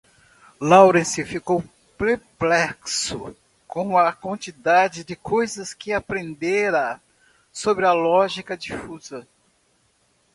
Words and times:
Lawrence 0.59 1.23
ficou 1.23 1.63
perplexo 1.95 3.37
com 3.67 3.95
a 3.99 4.11
quantidade 4.11 5.03
de 5.03 5.15
coisas 5.15 5.75
que 5.75 5.93
aprendera 5.93 6.99
sobre 7.53 7.85
a 7.85 7.93
lógica 7.93 8.57
difusa. 8.57 9.27